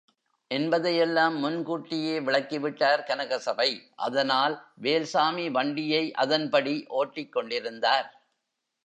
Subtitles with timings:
[0.51, 3.69] என்பதையெல்லாம் முன் கூட்டியே விளக்கி விட்டார் கனகசபை
[3.97, 8.09] அதனால் வேல்சாமி வண்டியை அதன்படி ஓட்டிக் கொண்டிருந்தார்.